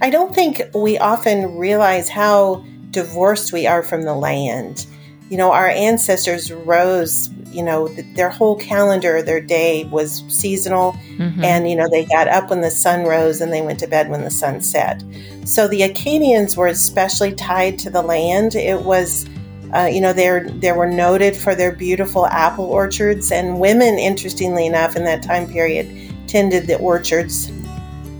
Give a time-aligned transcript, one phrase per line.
[0.00, 4.86] I don't think we often realize how divorced we are from the land.
[5.28, 10.92] You know, our ancestors rose, you know, their whole calendar, their day was seasonal.
[11.16, 11.42] Mm-hmm.
[11.42, 14.08] And, you know, they got up when the sun rose and they went to bed
[14.08, 15.02] when the sun set.
[15.44, 18.54] So the Acadians were especially tied to the land.
[18.54, 19.26] It was,
[19.74, 24.64] uh, you know, they they were noted for their beautiful apple orchards, and women, interestingly
[24.66, 25.88] enough, in that time period,
[26.28, 27.50] tended the orchards.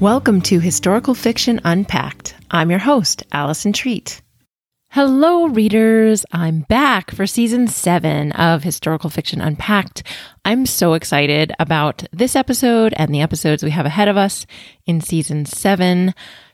[0.00, 2.34] Welcome to Historical Fiction Unpacked.
[2.50, 4.20] I'm your host, Allison Treat.
[4.90, 6.26] Hello, readers.
[6.30, 10.02] I'm back for season seven of Historical Fiction Unpacked.
[10.44, 14.46] I'm so excited about this episode and the episodes we have ahead of us
[14.84, 16.12] in season seven.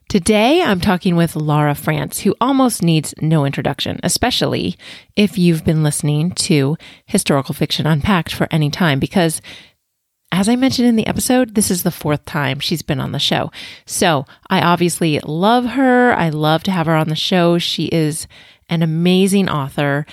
[0.08, 4.76] Today, I'm talking with Laura Frantz, who almost needs no introduction, especially
[5.16, 9.42] if you've been listening to Historical Fiction Unpacked for any time, because
[10.32, 13.18] as I mentioned in the episode, this is the fourth time she's been on the
[13.18, 13.50] show.
[13.84, 16.14] So I obviously love her.
[16.14, 17.58] I love to have her on the show.
[17.58, 18.26] She is
[18.70, 20.06] an amazing author.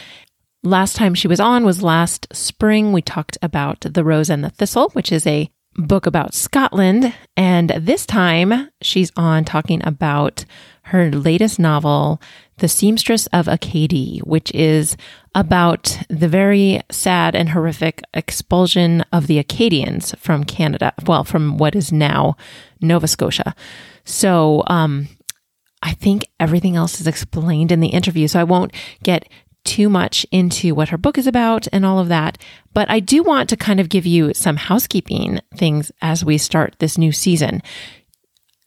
[0.62, 2.92] Last time she was on was last spring.
[2.92, 7.14] We talked about The Rose and the Thistle, which is a book about Scotland.
[7.38, 10.44] And this time she's on talking about
[10.90, 12.22] her latest novel,
[12.58, 14.98] The Seamstress of Acadie, which is
[15.36, 21.76] about the very sad and horrific expulsion of the Acadians from Canada, well, from what
[21.76, 22.36] is now
[22.82, 23.56] Nova Scotia.
[24.04, 25.08] So, um,
[25.82, 28.74] I think everything else is explained in the interview, so I won't
[29.04, 29.30] get
[29.64, 32.38] too much into what her book is about and all of that.
[32.74, 36.76] But I do want to kind of give you some housekeeping things as we start
[36.80, 37.62] this new season.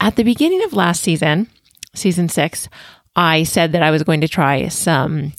[0.00, 1.48] At the beginning of last season,
[1.94, 2.68] season six,
[3.14, 5.32] I said that I was going to try some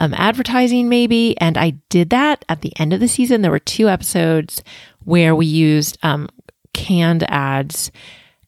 [0.00, 1.38] um, advertising, maybe.
[1.38, 3.42] And I did that at the end of the season.
[3.42, 4.62] There were two episodes
[5.04, 6.28] where we used um,
[6.72, 7.90] canned ads.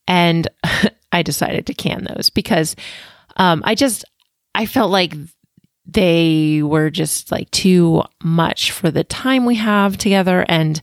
[0.07, 0.47] And
[1.11, 2.75] I decided to can those because
[3.37, 4.03] um, I just,
[4.53, 5.13] I felt like
[5.85, 10.45] they were just like too much for the time we have together.
[10.49, 10.81] And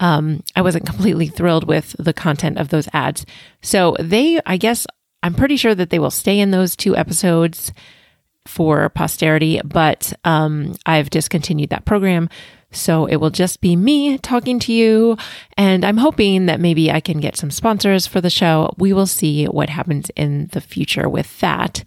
[0.00, 3.24] um, I wasn't completely thrilled with the content of those ads.
[3.62, 4.86] So they, I guess,
[5.22, 7.72] I'm pretty sure that they will stay in those two episodes
[8.46, 12.28] for posterity, but um, I've discontinued that program.
[12.72, 15.16] So it will just be me talking to you.
[15.56, 18.74] And I'm hoping that maybe I can get some sponsors for the show.
[18.78, 21.84] We will see what happens in the future with that.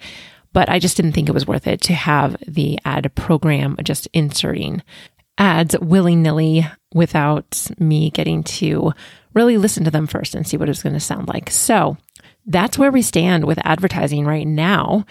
[0.53, 4.07] But I just didn't think it was worth it to have the ad program just
[4.13, 4.81] inserting
[5.37, 8.93] ads willy nilly without me getting to
[9.33, 11.49] really listen to them first and see what it's going to sound like.
[11.49, 11.97] So
[12.45, 15.05] that's where we stand with advertising right now.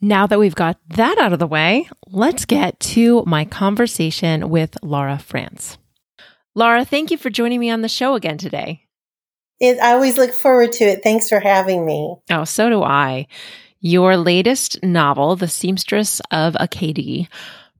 [0.00, 4.76] Now that we've got that out of the way, let's get to my conversation with
[4.82, 5.76] Laura Frantz.
[6.54, 8.86] Laura, thank you for joining me on the show again today.
[9.60, 11.02] It, I always look forward to it.
[11.02, 12.16] Thanks for having me.
[12.30, 13.26] Oh, so do I.
[13.80, 17.28] Your latest novel, The Seamstress of Acadie,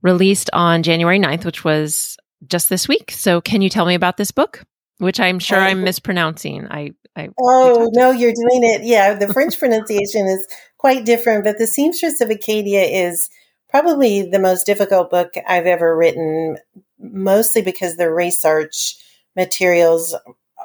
[0.01, 3.11] released on January 9th, which was just this week.
[3.11, 4.63] So, can you tell me about this book?
[5.01, 6.67] Which I'm sure I'm mispronouncing.
[6.69, 8.83] I I, oh no, you're doing it.
[8.83, 10.47] Yeah, the French pronunciation is
[10.77, 13.29] quite different, but the Seamstress of Acadia is
[13.67, 16.57] probably the most difficult book I've ever written,
[16.99, 18.95] mostly because the research
[19.35, 20.15] materials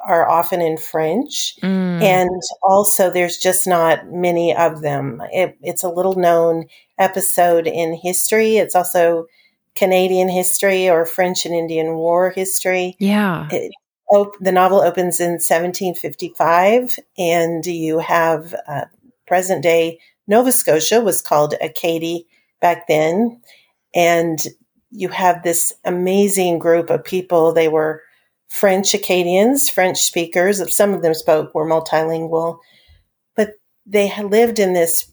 [0.05, 2.01] are often in French, mm.
[2.01, 5.19] and also there's just not many of them.
[5.31, 6.65] It, it's a little known
[6.99, 8.57] episode in history.
[8.57, 9.25] It's also
[9.75, 12.95] Canadian history or French and Indian War history.
[12.99, 13.47] Yeah.
[13.51, 13.73] It,
[14.09, 18.85] op- the novel opens in 1755, and you have uh,
[19.25, 22.27] present day Nova Scotia was called Acadie
[22.61, 23.41] back then,
[23.95, 24.45] and
[24.91, 27.53] you have this amazing group of people.
[27.53, 28.03] They were
[28.49, 30.75] French Acadians, French speakers.
[30.75, 32.59] Some of them spoke were multilingual,
[33.35, 33.53] but
[33.85, 35.11] they had lived in this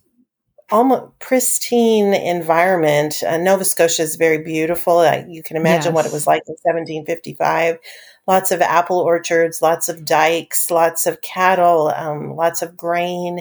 [0.71, 3.23] almost pristine environment.
[3.25, 4.99] Uh, Nova Scotia is very beautiful.
[4.99, 5.95] Uh, you can imagine yes.
[5.95, 7.79] what it was like in 1755
[8.27, 13.41] lots of apple orchards, lots of dikes, lots of cattle, um, lots of grain.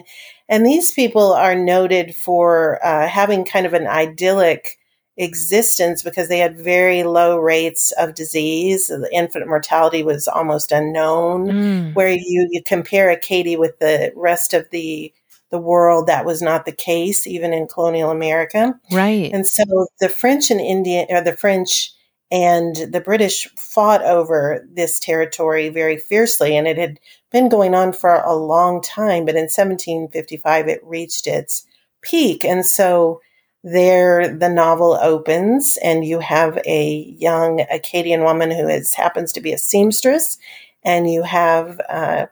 [0.50, 4.78] And these people are noted for uh, having kind of an idyllic
[5.16, 8.88] existence because they had very low rates of disease.
[8.88, 11.48] The infant mortality was almost unknown.
[11.48, 11.96] Mm.
[11.96, 15.14] Where you, you compare Acadie with the rest of the
[15.54, 18.74] the world, that was not the case, even in colonial America.
[18.92, 19.32] Right.
[19.32, 19.64] And so
[20.00, 21.92] the French and Indian, or the French
[22.34, 27.00] and the British fought over this territory very fiercely, and it had
[27.32, 29.24] been going on for a long time.
[29.24, 31.64] But in 1755, it reached its
[32.02, 32.44] peak.
[32.44, 33.22] And so
[33.64, 39.40] there the novel opens, and you have a young Acadian woman who is, happens to
[39.40, 40.40] be a seamstress,
[40.84, 42.26] and you have uh,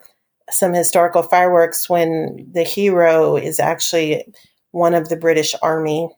[0.50, 4.25] some historical fireworks when the hero is actually
[4.71, 6.09] one of the British Army.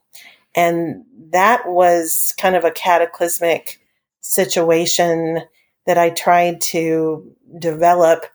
[0.56, 3.80] And that was kind of a cataclysmic
[4.22, 5.42] situation
[5.86, 8.26] that I tried to develop.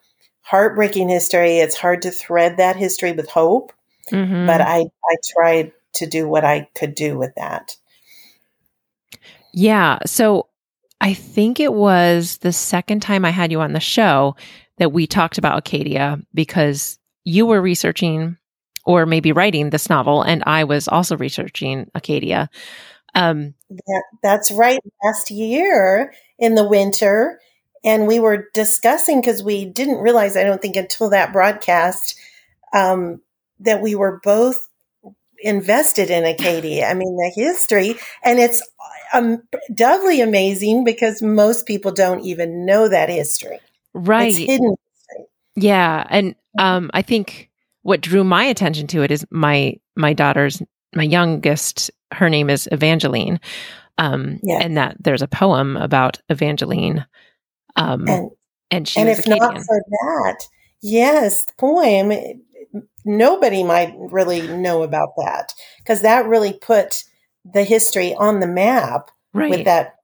[0.42, 1.58] Heartbreaking history.
[1.58, 3.70] It's hard to thread that history with hope,
[4.10, 4.46] mm-hmm.
[4.46, 7.76] but I, I tried to do what I could do with that.
[9.52, 9.98] Yeah.
[10.06, 10.46] So
[11.02, 14.36] I think it was the second time I had you on the show
[14.78, 18.37] that we talked about Acadia because you were researching
[18.88, 22.48] or maybe writing this novel, and I was also researching Acadia.
[23.14, 24.80] Um, that, that's right.
[25.04, 27.38] Last year in the winter,
[27.84, 32.18] and we were discussing because we didn't realize, I don't think, until that broadcast,
[32.72, 33.20] um,
[33.60, 34.66] that we were both
[35.38, 36.86] invested in Acadia.
[36.86, 37.94] I mean, the history,
[38.24, 38.66] and it's
[39.12, 39.42] um,
[39.74, 43.60] doubly amazing because most people don't even know that history.
[43.92, 44.28] Right.
[44.28, 44.76] It's hidden.
[45.56, 47.47] Yeah, and um, I think
[47.88, 50.62] what drew my attention to it is my my daughter's
[50.94, 51.90] my youngest.
[52.12, 53.40] Her name is Evangeline,
[53.96, 54.58] um, yeah.
[54.60, 57.06] and that there's a poem about Evangeline.
[57.76, 58.30] Um, and,
[58.70, 59.38] and and if Acadian.
[59.38, 60.44] not for that,
[60.82, 62.12] yes, the poem
[63.06, 67.04] nobody might really know about that because that really put
[67.50, 69.48] the history on the map right.
[69.50, 69.94] with that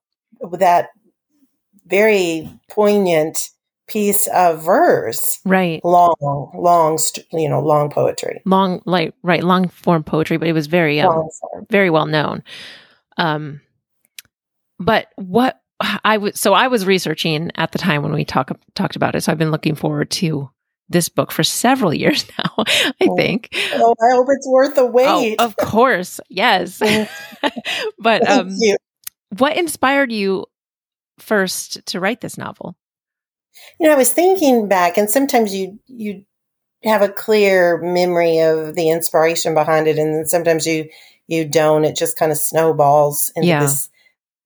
[0.41, 0.89] with that
[1.85, 3.51] very poignant
[3.87, 6.15] piece of verse right long
[6.55, 6.99] long
[7.33, 11.29] you know long poetry long like right long form poetry but it was very um,
[11.71, 12.43] very well known
[13.19, 13.61] um
[14.79, 15.61] but what
[16.03, 19.21] i was so i was researching at the time when we talk talked about it
[19.21, 20.49] so i've been looking forward to
[20.89, 23.49] this book for several years now, I oh, think.
[23.75, 25.37] Oh, I hope it's worth the oh, wait.
[25.39, 26.21] Oh, of course.
[26.29, 26.81] Yes.
[27.99, 28.57] but um,
[29.37, 30.47] what inspired you
[31.19, 32.77] first to write this novel?
[33.79, 36.25] You know, I was thinking back and sometimes you you
[36.85, 40.89] have a clear memory of the inspiration behind it and then sometimes you
[41.27, 41.85] you don't.
[41.85, 43.61] It just kind of snowballs into yeah.
[43.61, 43.89] this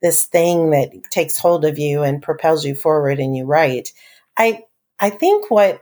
[0.01, 3.93] this thing that takes hold of you and propels you forward and you write.
[4.37, 4.63] I
[5.01, 5.81] I think what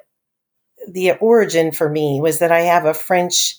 [0.88, 3.56] the origin for me was that I have a French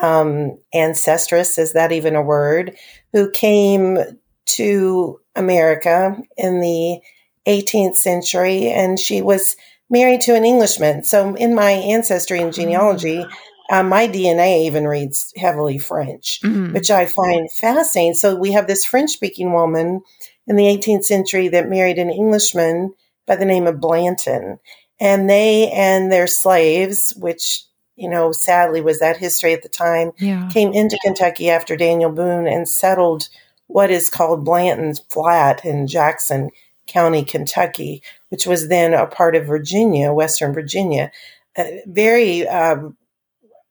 [0.00, 2.76] um, ancestress, is that even a word,
[3.12, 3.98] who came
[4.46, 7.00] to America in the
[7.46, 9.56] 18th century and she was
[9.90, 11.04] married to an Englishman.
[11.04, 13.24] So in my ancestry and genealogy,
[13.70, 16.72] uh, my DNA even reads heavily French, mm-hmm.
[16.72, 18.14] which I find fascinating.
[18.14, 20.02] So we have this French speaking woman
[20.46, 22.94] in the 18th century that married an Englishman
[23.26, 24.58] by the name of Blanton
[25.00, 27.64] and they and their slaves, which
[27.96, 30.48] you know sadly was that history at the time, yeah.
[30.52, 33.28] came into Kentucky after Daniel Boone and settled
[33.66, 36.50] what is called Blanton's Flat in Jackson
[36.88, 41.12] County, Kentucky, which was then a part of Virginia, Western Virginia.
[41.56, 42.96] Uh, very um,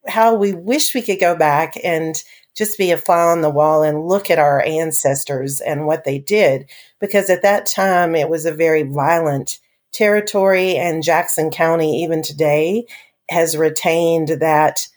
[0.08, 2.24] how we wish we could go back and
[2.56, 6.18] just be a fly on the wall and look at our ancestors and what they
[6.18, 6.70] did,
[7.00, 9.60] because at that time it was a very violent
[9.94, 12.86] territory and Jackson County, even today,
[13.30, 14.88] has retained that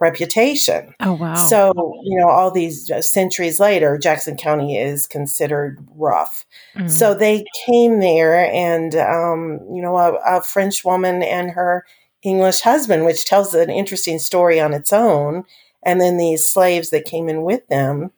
[0.00, 0.94] reputation.
[1.00, 1.34] Oh, wow.
[1.34, 1.72] So,
[2.04, 6.44] you know, all these uh, centuries later, Jackson County is considered rough.
[6.76, 6.88] Mm-hmm.
[6.88, 11.84] So they came there, and, um, you know, a, a, French woman and her
[12.22, 15.44] English husband, which tells an interesting story on its own.
[15.82, 18.10] And then these slaves that came in with them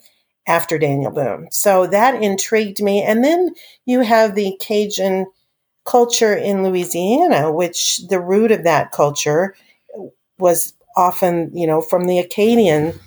[0.47, 1.49] after Daniel Boone.
[1.51, 3.03] So that intrigued me.
[3.03, 5.27] And then you have the Cajun
[5.85, 9.55] culture in Louisiana, which the root of that culture
[10.39, 12.99] was often, you know, from the Acadian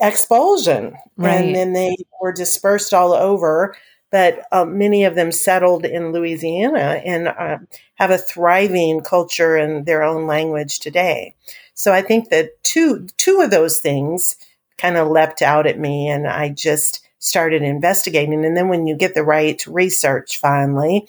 [0.00, 0.94] expulsion.
[1.16, 1.34] Right.
[1.34, 3.76] And then they were dispersed all over.
[4.10, 7.58] But uh, many of them settled in Louisiana and uh,
[7.94, 11.34] have a thriving culture and their own language today.
[11.74, 14.36] So I think that two two of those things
[14.78, 18.44] kind of leapt out at me, and I just started investigating.
[18.44, 21.06] And then when you get the right research, finally,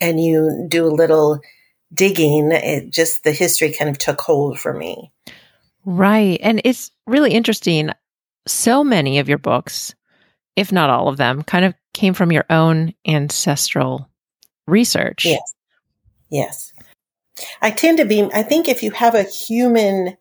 [0.00, 1.40] and you do a little
[1.94, 5.10] digging, it just the history kind of took hold for me.
[5.84, 6.38] Right.
[6.42, 7.90] And it's really interesting.
[8.46, 9.94] So many of your books,
[10.56, 14.08] if not all of them, kind of came from your own ancestral
[14.66, 15.24] research.
[15.24, 15.54] Yes.
[16.30, 16.72] Yes.
[17.60, 20.16] I tend to be, I think if you have a human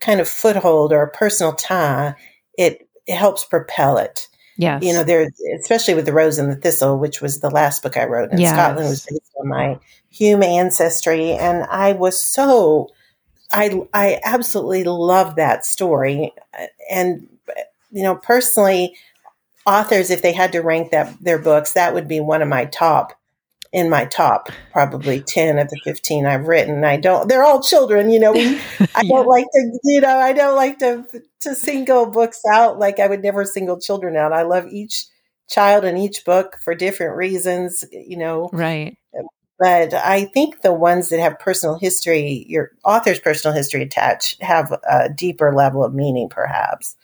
[0.00, 2.14] kind of foothold or a personal tie,
[2.58, 4.28] it, it helps propel it.
[4.56, 4.82] Yes.
[4.82, 7.96] You know, there, especially with The Rose and the Thistle, which was the last book
[7.96, 8.52] I wrote in yes.
[8.52, 9.78] Scotland, was based on my
[10.10, 11.32] Hume ancestry.
[11.32, 12.88] And I was so,
[13.52, 16.32] I, I absolutely love that story.
[16.90, 17.28] And,
[17.90, 18.96] you know, personally,
[19.66, 22.64] authors, if they had to rank that their books, that would be one of my
[22.66, 23.15] top
[23.76, 26.82] in my top probably 10 of the 15 I've written.
[26.82, 28.58] I don't, they're all children, you know, we,
[28.94, 31.04] I don't like to, you know, I don't like to,
[31.40, 32.78] to single books out.
[32.78, 34.32] Like I would never single children out.
[34.32, 35.04] I love each
[35.50, 38.48] child in each book for different reasons, you know.
[38.50, 38.96] Right.
[39.58, 44.72] But I think the ones that have personal history, your author's personal history attached, have
[44.88, 46.96] a deeper level of meaning, perhaps.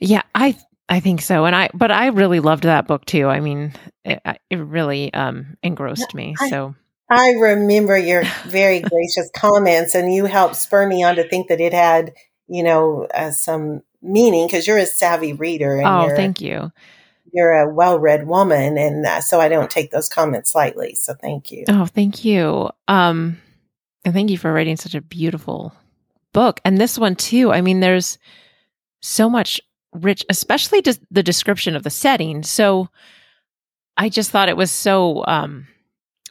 [0.00, 0.56] Yeah, I
[0.90, 1.44] I think so.
[1.44, 3.28] And I, but I really loved that book too.
[3.28, 3.72] I mean,
[4.04, 4.20] it,
[4.50, 6.34] it really um, engrossed me.
[6.48, 6.74] So
[7.08, 11.60] I remember your very gracious comments, and you helped spur me on to think that
[11.60, 12.12] it had,
[12.48, 15.76] you know, uh, some meaning because you're a savvy reader.
[15.76, 16.72] And oh, thank you.
[17.32, 20.96] You're a well-read woman, and uh, so I don't take those comments lightly.
[20.96, 21.64] So thank you.
[21.68, 22.70] Oh, thank you.
[22.88, 23.40] Um,
[24.04, 25.72] and thank you for writing such a beautiful
[26.32, 27.52] book, and this one too.
[27.52, 28.18] I mean, there's
[29.00, 29.60] so much
[29.92, 32.42] rich, especially just the description of the setting.
[32.42, 32.88] So
[33.96, 35.66] I just thought it was so um,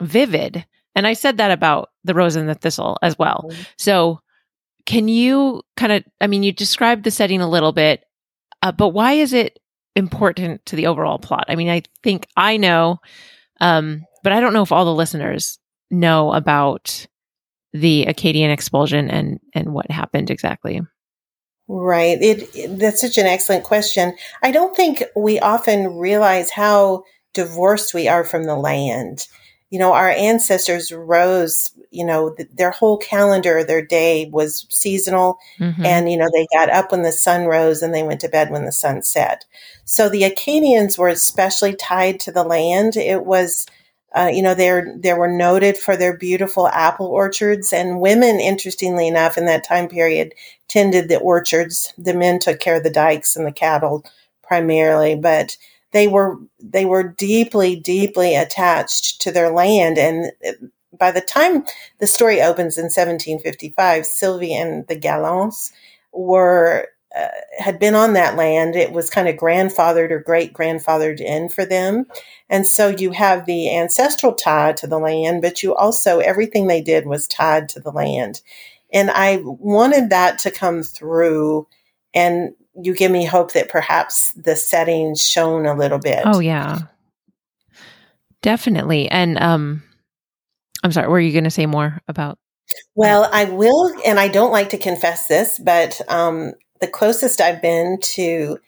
[0.02, 0.66] vivid.
[0.96, 3.46] And I said that about The Rose and the Thistle as well.
[3.50, 3.62] Mm-hmm.
[3.78, 4.20] So
[4.86, 8.04] can you kind of, I mean, you described the setting a little bit,
[8.62, 9.60] uh, but why is it
[9.96, 11.46] important to the overall plot?
[11.48, 13.00] I mean, I think I know,
[13.62, 15.60] um, but I don't know if all the listeners
[15.92, 17.06] know about
[17.72, 20.82] the Acadian expulsion and and what happened exactly.
[21.72, 22.20] Right.
[22.20, 24.16] It, it, that's such an excellent question.
[24.42, 29.28] I don't think we often realize how divorced we are from the land.
[29.70, 35.38] You know, our ancestors rose, you know, th- their whole calendar, their day was seasonal.
[35.60, 35.86] Mm-hmm.
[35.86, 38.50] And, you know, they got up when the sun rose and they went to bed
[38.50, 39.46] when the sun set.
[39.86, 42.98] So the Acadians were especially tied to the land.
[42.98, 43.68] It was,
[44.16, 49.08] uh, you know, they're, they were noted for their beautiful apple orchards and women, interestingly
[49.08, 50.34] enough, in that time period
[50.68, 51.94] tended the orchards.
[51.98, 54.04] The men took care of the dikes and the cattle
[54.42, 55.58] primarily, but
[55.92, 60.00] they were, they were deeply, deeply attached to their land.
[60.00, 60.32] And
[60.98, 61.66] by the time
[62.00, 65.72] the story opens in 1755, Sylvie and the Galants
[66.12, 68.76] were uh, had been on that land.
[68.76, 72.06] It was kind of grandfathered or great grandfathered in for them.
[72.50, 76.82] And so you have the ancestral tie to the land, but you also, everything they
[76.82, 78.42] did was tied to the land.
[78.94, 81.68] And I wanted that to come through.
[82.14, 86.24] And you give me hope that perhaps the setting shone a little bit.
[86.26, 86.80] Oh, yeah.
[88.42, 89.10] Definitely.
[89.10, 89.84] And um,
[90.84, 92.38] I'm sorry, were you going to say more about?
[92.96, 97.62] Well, I will, and I don't like to confess this, but um, the closest I've
[97.62, 98.60] been to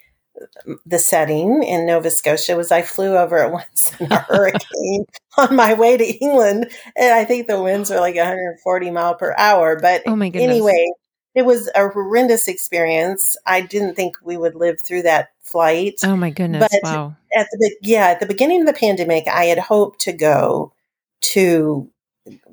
[0.86, 5.06] the setting in Nova Scotia was I flew over it once in a hurricane
[5.38, 9.34] on my way to England, and I think the winds were like 140 mile per
[9.38, 9.80] hour.
[9.80, 10.50] But oh my goodness.
[10.50, 10.88] anyway,
[11.36, 13.38] it was a horrendous experience.
[13.46, 16.00] I didn't think we would live through that flight.
[16.04, 16.68] Oh my goodness!
[16.72, 17.16] But wow.
[17.36, 20.74] At the yeah, at the beginning of the pandemic, I had hoped to go
[21.22, 21.90] to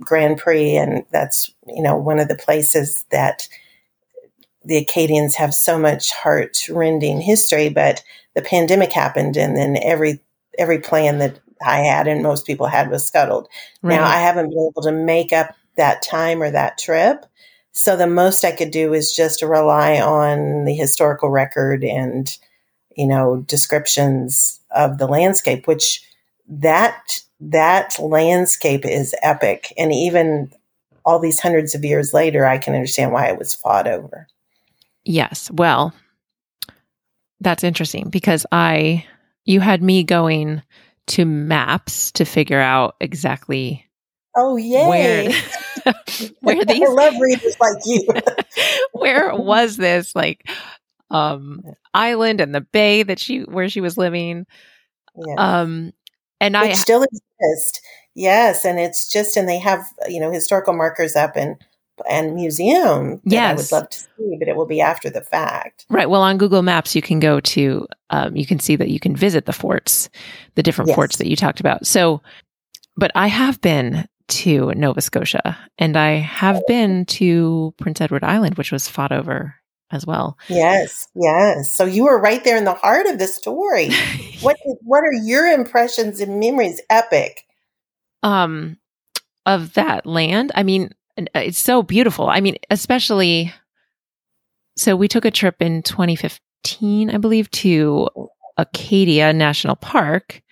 [0.01, 3.49] Grand Pré, and that's you know one of the places that
[4.69, 8.03] the Acadians have so much heart rending history, but
[8.35, 10.21] the pandemic happened and then every
[10.59, 13.49] every plan that I had and most people had was scuttled.
[13.83, 13.97] Right.
[13.97, 17.25] Now I haven't been able to make up that time or that trip.
[17.73, 22.31] So the most I could do is just rely on the historical record and
[22.95, 26.03] you know descriptions of the landscape which
[26.47, 30.53] that that landscape is epic and even
[31.07, 34.27] all these hundreds of years later I can understand why it was fought over.
[35.09, 35.51] Yes.
[35.51, 35.95] Well,
[37.41, 39.07] that's interesting because I,
[39.47, 40.63] you had me going
[41.09, 43.87] to maps to figure out exactly.
[44.37, 45.33] Oh, yeah, Where,
[46.43, 46.83] where these.
[46.83, 48.07] I love readers like you.
[48.93, 50.47] where was this like
[51.11, 51.63] um
[51.95, 54.45] island and the bay that she, where she was living?
[55.17, 55.35] Yeah.
[55.39, 55.95] Um,
[56.39, 57.81] and Which I still exist.
[58.15, 58.67] Yes.
[58.67, 61.57] And it's just, and they have, you know, historical markers up and
[62.09, 63.73] and museum that yes.
[63.73, 65.87] I would love to see, but it will be after the fact.
[65.89, 66.09] Right.
[66.09, 69.17] Well, on Google Maps, you can go to, um, you can see that you can
[69.17, 70.09] visit the forts,
[70.55, 70.95] the different yes.
[70.97, 71.87] forts that you talked about.
[71.87, 72.23] So,
[72.97, 78.57] but I have been to Nova Scotia and I have been to Prince Edward Island,
[78.57, 79.55] which was fought over
[79.91, 80.37] as well.
[80.49, 81.75] Yes, yes.
[81.75, 83.91] So you were right there in the heart of the story.
[84.43, 86.81] what what are your impressions and memories?
[86.91, 87.47] Epic.
[88.23, 88.79] Um
[89.47, 90.53] of that land.
[90.55, 90.93] I mean,
[91.35, 92.29] uh, it's so beautiful.
[92.29, 93.53] I mean, especially
[94.77, 98.09] so we took a trip in 2015, I believe, to
[98.57, 100.43] Acadia National Park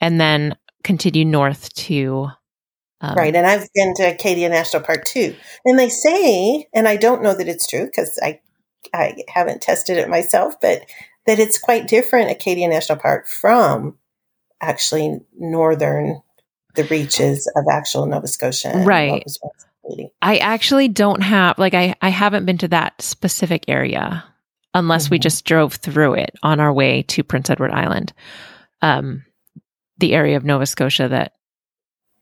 [0.00, 2.28] and then continued north to
[3.00, 3.34] um, right.
[3.34, 5.36] And I've been to Acadia National Park too.
[5.64, 8.40] And they say, and I don't know that it's true because I
[8.92, 10.82] I haven't tested it myself, but
[11.26, 13.96] that it's quite different Acadia National Park from
[14.60, 16.22] actually northern
[16.74, 18.82] the reaches of actual Nova Scotia.
[18.84, 19.10] Right.
[19.10, 19.38] what was
[20.22, 24.24] I actually don't have like I I haven't been to that specific area
[24.74, 25.22] unless we Mhm.
[25.22, 28.12] just drove through it on our way to Prince Edward Island.
[28.82, 29.24] Um
[29.98, 31.32] the area of Nova Scotia that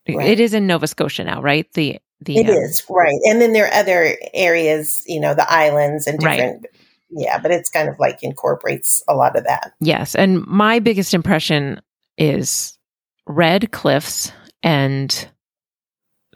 [0.09, 0.29] Right.
[0.29, 1.71] it is in Nova Scotia now, right?
[1.73, 5.51] The the It um, is right, and then there are other areas, you know, the
[5.53, 6.37] islands and Right.
[6.37, 6.67] different.
[7.11, 9.73] Yeah, but it's kind of like incorporates a lot of that.
[9.81, 11.81] Yes, and my biggest impression
[12.17, 12.79] is
[13.27, 14.33] red cliffs
[14.63, 15.29] and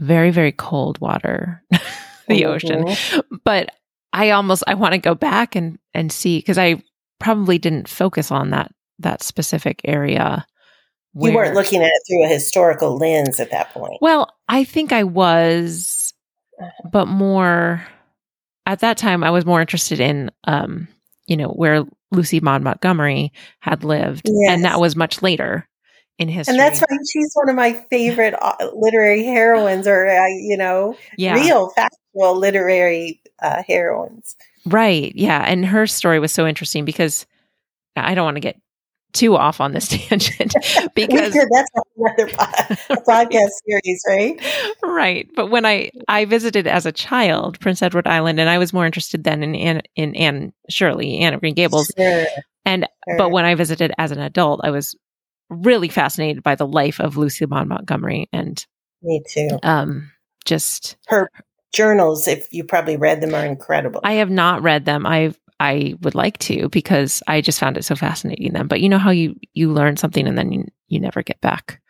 [0.01, 1.63] very very cold water,
[2.29, 2.85] the ocean.
[2.85, 3.23] Mhm.
[3.45, 3.71] But
[4.13, 6.83] I almost I want to go back and and see because I
[7.19, 10.47] probably didn't focus on that that specific area.
[11.15, 13.99] You weren't looking at it through a historical lens at that point.
[14.01, 16.15] Well, I think I was,
[16.93, 17.85] but more
[18.67, 19.25] at that time.
[19.25, 20.87] I was more interested in, um,
[21.27, 24.53] you know, where Lucy Maud Montgomery had lived, Yes.
[24.55, 25.67] and that was much later
[26.21, 26.53] in history.
[26.53, 30.97] And that's why she's one of my favorite uh, literary heroines, or uh, you know,
[31.19, 34.37] yeah, real factual literary uh, heroines.
[34.67, 35.43] right, yeah.
[35.45, 37.27] And her story was so interesting because
[37.97, 38.61] I don't want to get
[39.13, 40.55] too off on this tangent
[40.95, 44.41] because that's another po- podcast series, right?
[44.85, 48.73] right but when i i visited as a child prince edward island and i was
[48.73, 52.25] more interested then in anne in anne shirley anne of green gables Sure,
[52.65, 53.19] and sure.
[53.19, 54.95] but when i visited as an adult i was
[55.51, 58.67] really fascinated by the life of lucy maud montgomery and
[59.03, 59.59] me too.
[59.63, 60.11] um
[60.45, 61.31] just Her
[61.73, 64.01] journals, if you probably read them, are incredible.
[64.05, 67.85] i have not read them i've i would like to because i just found it
[67.85, 70.99] so fascinating them but you know how you you learn something and then you, you
[71.01, 71.81] never get back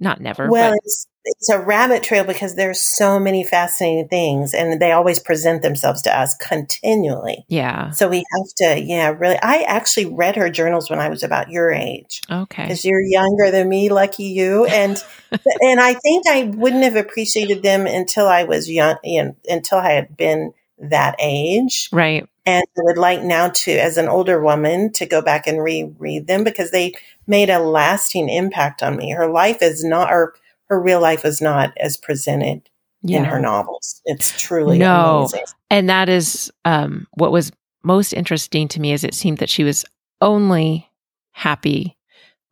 [0.00, 4.80] not never well, it's it's a rabbit trail because there's so many fascinating things, and
[4.80, 7.44] they always present themselves to us continually.
[7.48, 9.38] yeah So we have to, yeah, really.
[9.42, 12.22] I actually read her journals when I was about your age.
[12.30, 15.02] okay because you're younger than me lucky you and
[15.60, 19.78] and i think i wouldn't have appreciated them until i was young you know, until
[19.78, 24.40] i had been that age right and i would like now to as an older
[24.42, 26.92] woman to go back and reread them because they
[27.26, 30.34] made a lasting impact on me her life is not or
[30.70, 32.62] her real life is not as presented
[33.02, 34.00] yeah in her novels.
[34.06, 35.20] It's truly No.
[35.30, 35.44] amazing.
[35.70, 37.52] And that is um, what was
[37.82, 39.84] most interesting to me is it seemed that she was
[40.20, 40.88] only
[41.32, 41.96] happy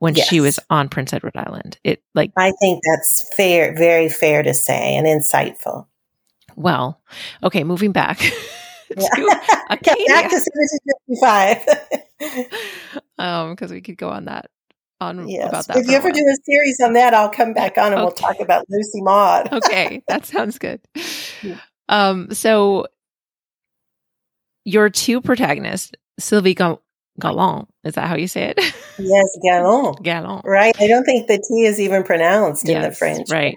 [0.01, 1.79] when she was on Prince Edward Island.
[1.85, 5.87] It like i think that's fair very fair to say and insightful.
[6.57, 7.01] Well,
[7.43, 8.33] okay, moving back to
[9.71, 10.07] Acadia.
[10.07, 10.41] back to
[11.11, 12.47] 1755
[13.19, 14.47] um because we could go on that
[15.01, 15.49] on Yes.
[15.49, 15.77] about that.
[15.79, 18.41] If you ever do a series on that, I'll come back on and we'll talk
[18.41, 19.53] about Lucy Maud.
[19.53, 20.81] okay, that sounds good.
[21.89, 22.87] Um, so
[24.65, 26.83] your two protagonists, Sylvie Gal-
[27.21, 28.59] Galant, is that how you say it?
[28.99, 30.03] yes, Galant.
[30.03, 30.43] Galant.
[30.45, 30.75] Right.
[30.79, 33.31] I don't think the T is even pronounced in the French.
[33.31, 33.57] Right.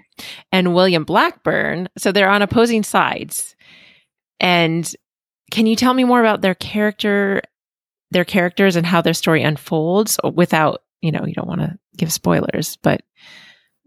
[0.50, 1.88] And William Blackburn.
[1.98, 3.54] So they're on opposing sides.
[4.40, 4.90] And
[5.50, 7.42] can you tell me more about their character,
[8.10, 12.12] their characters and how their story unfolds without, you know, you don't want to give
[12.12, 13.02] spoilers, but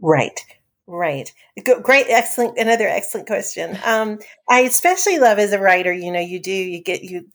[0.01, 0.39] Right.
[0.87, 1.33] Right.
[1.81, 2.07] Great.
[2.09, 2.59] Excellent.
[2.59, 3.77] Another excellent question.
[3.85, 7.25] Um, I especially love as a writer, you know, you do, you get, you,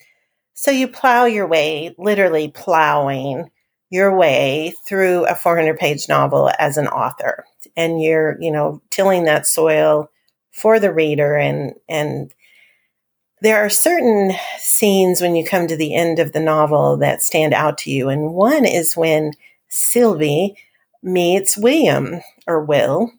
[0.54, 3.50] so you plow your way, literally plowing
[3.88, 7.44] your way through a 400 page novel as an author.
[7.76, 10.10] And you're, you know, tilling that soil
[10.52, 12.32] for the reader and, and,
[13.42, 17.54] there are certain scenes when you come to the end of the novel that stand
[17.54, 18.08] out to you.
[18.08, 19.32] And one is when
[19.70, 20.56] Sylvie
[21.02, 23.10] meets William or Will.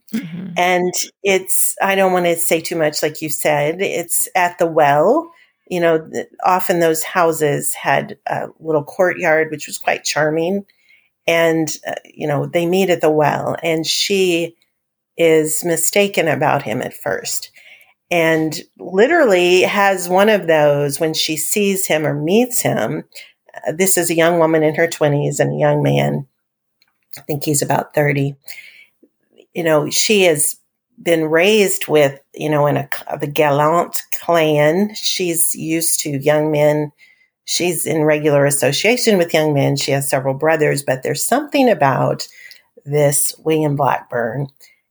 [0.58, 4.68] And it's, I don't want to say too much, like you said, it's at the
[4.68, 5.32] well.
[5.68, 6.12] You know,
[6.44, 10.66] often those houses had a little courtyard, which was quite charming.
[11.28, 14.58] And, uh, you know, they meet at the well, and she
[15.18, 17.52] is mistaken about him at first.
[18.10, 23.06] And literally has one of those when she sees him or meets him.
[23.66, 26.28] Uh, this is a young woman in her 20s and a young man,
[27.18, 28.36] I think he's about 30
[29.54, 30.58] you know, she has
[31.02, 32.88] been raised with, you know, in a
[33.20, 34.94] the Galant clan.
[34.96, 36.92] She's used to young men.
[37.46, 39.76] She's in regular association with young men.
[39.76, 42.28] She has several brothers, but there's something about
[42.86, 44.48] this William Blackburn.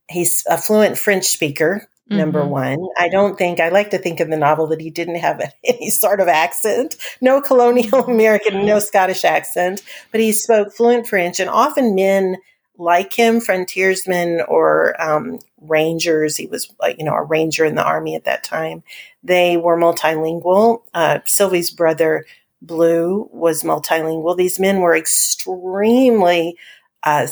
[0.09, 2.49] He's a fluent French speaker, number Mhm.
[2.49, 2.87] one.
[2.97, 5.89] I don't think, I like to think in the novel that he didn't have any
[5.89, 11.39] sort of accent, no colonial American, no Scottish accent, but he spoke fluent French.
[11.39, 12.37] And often men
[12.77, 17.83] like him, frontiersmen or um, rangers, he was, uh, you know, a ranger in the
[17.83, 18.83] army at that time,
[19.23, 20.81] they were multilingual.
[20.93, 22.25] Uh, Sylvie's brother,
[22.61, 24.35] Blue, was multilingual.
[24.35, 26.57] These men were extremely
[27.03, 27.27] uh,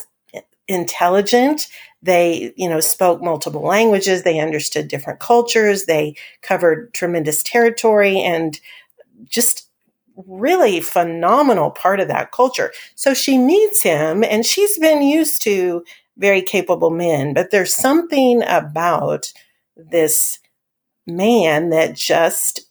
[0.70, 1.68] intelligent.
[2.02, 4.24] They, you know, spoke multiple languages.
[4.24, 5.86] They understood different cultures.
[5.86, 8.58] They covered tremendous territory and
[9.28, 9.68] just
[10.28, 12.72] really phenomenal part of that culture.
[12.96, 15.84] So she meets him and she's been used to
[16.18, 19.32] very capable men, but there's something about
[19.78, 20.40] this
[21.08, 22.69] man that just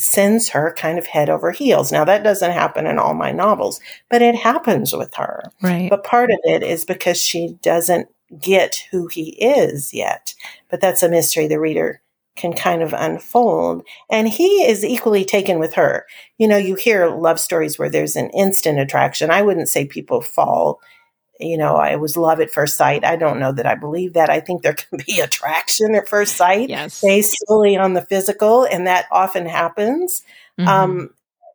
[0.00, 1.92] sends her kind of head over heels.
[1.92, 3.80] Now that doesn't happen in all my novels,
[4.10, 5.52] but it happens with her.
[5.62, 5.90] Right.
[5.90, 8.08] But part of it is because she doesn't
[8.40, 10.34] get who he is yet.
[10.70, 12.00] But that's a mystery the reader
[12.36, 13.86] can kind of unfold.
[14.10, 16.04] And he is equally taken with her.
[16.38, 19.30] You know, you hear love stories where there's an instant attraction.
[19.30, 20.80] I wouldn't say people fall
[21.40, 23.04] you know, I was love at first sight.
[23.04, 24.30] I don't know that I believe that.
[24.30, 27.00] I think there can be attraction at first sight, yes.
[27.00, 30.22] based solely on the physical, and that often happens.
[30.58, 30.68] Mm-hmm.
[30.68, 31.10] Um,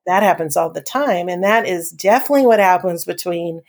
[0.06, 3.62] that happens all the time, and that is definitely what happens between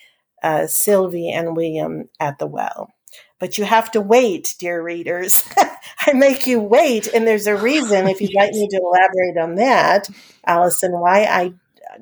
[0.42, 2.90] uh, Sylvie and William at the well.
[3.38, 5.42] But you have to wait, dear readers.
[6.06, 8.08] I make you wait, and there's a reason.
[8.08, 10.08] If you'd like me to elaborate on that,
[10.46, 11.54] Allison, why I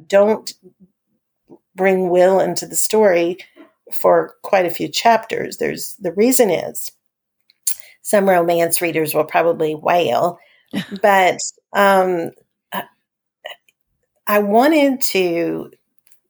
[0.07, 0.53] don't
[1.75, 3.39] bring Will into the story
[3.93, 5.57] for quite a few chapters.
[5.59, 6.93] There's the reason is
[8.03, 10.39] some romance readers will probably wail,
[11.03, 11.39] but
[11.73, 12.31] um,
[14.27, 15.71] I wanted to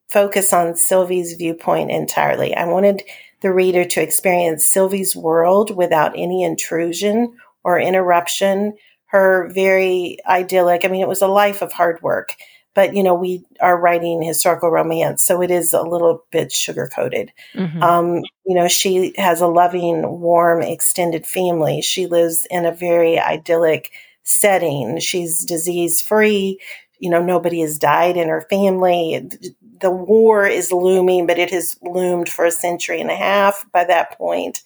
[0.09, 2.55] focus on Sylvie's viewpoint entirely.
[2.55, 3.03] I wanted
[3.41, 8.73] the reader to experience Sylvie's world without any intrusion or interruption.
[9.07, 12.35] Her very idyllic, I mean, it was a life of hard work
[12.73, 16.89] but you know we are writing historical romance so it is a little bit sugar
[16.93, 17.81] coated mm-hmm.
[17.81, 21.81] um, you know she has a loving warm extended family.
[21.81, 23.91] She lives in a very idyllic
[24.23, 24.99] setting.
[24.99, 26.59] She's disease free
[26.99, 29.29] you know nobody has died in her family.
[29.79, 33.85] The war is looming but it has loomed for a century and a half by
[33.85, 34.63] that point.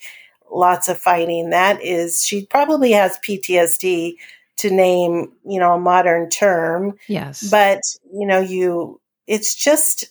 [0.51, 1.49] Lots of fighting.
[1.49, 4.15] That is she probably has ptsd
[4.57, 6.93] to name, you know, a modern term.
[7.07, 7.49] Yes.
[7.49, 7.81] But,
[8.13, 10.05] you know, you, it's just,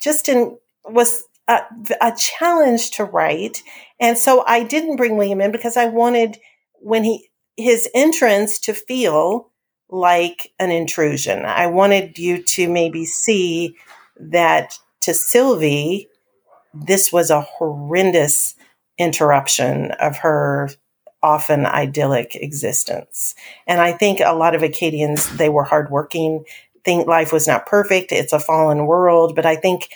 [0.00, 1.60] just in, was a,
[2.00, 3.62] a challenge to write.
[4.00, 6.38] And so I didn't bring William in because I wanted
[6.74, 9.50] when he, his entrance to feel
[9.90, 11.44] like an intrusion.
[11.44, 13.76] I wanted you to maybe see
[14.16, 16.08] that to Sylvie,
[16.72, 18.54] this was a horrendous
[18.98, 20.70] interruption of her
[21.22, 23.34] often idyllic existence.
[23.66, 26.44] And I think a lot of Acadians, they were hardworking,
[26.84, 28.12] think life was not perfect.
[28.12, 29.34] It's a fallen world.
[29.34, 29.90] But I think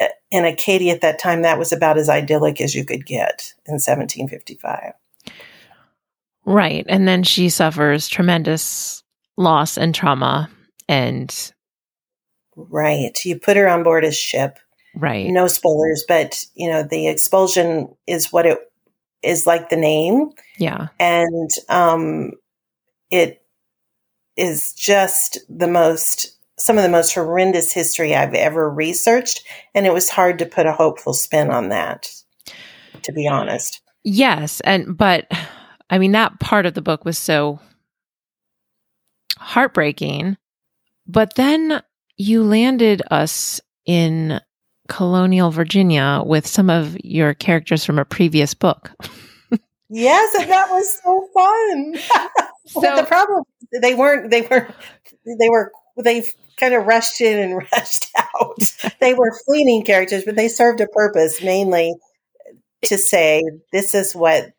[0.00, 3.54] uh, in Acadia at that time, that was about as idyllic as you could get
[3.66, 4.92] in 1755.
[6.46, 6.84] Right.
[6.88, 9.02] And then she suffers tremendous
[9.36, 10.50] loss and trauma.
[10.88, 11.52] And
[12.56, 13.24] right.
[13.24, 14.58] You put her on board a ship.
[14.96, 15.28] Right.
[15.28, 18.58] No spoilers, but you know, the expulsion is what it
[19.24, 20.30] is like the name.
[20.58, 20.88] Yeah.
[21.00, 22.32] And um,
[23.10, 23.42] it
[24.36, 29.44] is just the most, some of the most horrendous history I've ever researched.
[29.74, 32.10] And it was hard to put a hopeful spin on that,
[33.02, 33.80] to be honest.
[34.02, 34.60] Yes.
[34.60, 35.26] And, but
[35.90, 37.60] I mean, that part of the book was so
[39.38, 40.36] heartbreaking.
[41.06, 41.82] But then
[42.16, 44.40] you landed us in
[44.88, 48.92] colonial Virginia with some of your characters from a previous book.
[49.88, 51.94] yes, and that was so fun.
[52.66, 53.44] so the problem
[53.80, 54.68] they weren't they were
[55.38, 56.24] they were they
[56.56, 58.74] kind of rushed in and rushed out.
[59.00, 61.94] they were fleeting characters, but they served a purpose mainly
[62.82, 63.42] to say
[63.72, 64.52] this is what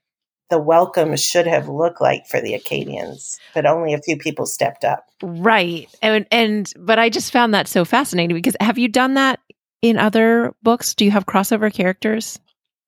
[0.49, 4.83] the welcome should have looked like for the Acadians, but only a few people stepped
[4.83, 5.07] up.
[5.21, 5.89] Right.
[6.01, 9.39] And and but I just found that so fascinating because have you done that
[9.81, 10.95] in other books?
[10.95, 12.39] Do you have crossover characters?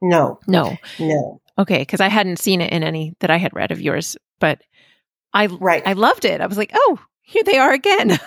[0.02, 0.39] No.
[0.47, 0.78] No.
[1.00, 1.41] No.
[1.60, 4.62] Okay, because I hadn't seen it in any that I had read of yours, but
[5.34, 5.84] I right.
[5.86, 6.39] I loved it.
[6.39, 8.10] I was like, oh, here they are again.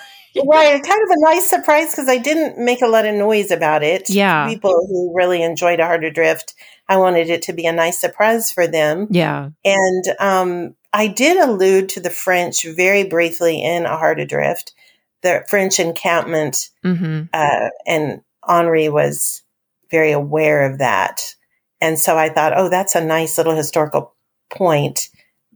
[0.46, 3.82] right, kind of a nice surprise because I didn't make a lot of noise about
[3.82, 4.10] it.
[4.10, 6.54] Yeah, people who really enjoyed A Heart Adrift,
[6.88, 9.06] I wanted it to be a nice surprise for them.
[9.10, 14.72] Yeah, and um, I did allude to the French very briefly in A Heart Adrift,
[15.22, 17.22] the French encampment, mm-hmm.
[17.32, 19.42] uh, and Henri was
[19.90, 21.34] very aware of that.
[21.80, 24.14] And so I thought, oh, that's a nice little historical
[24.50, 25.08] point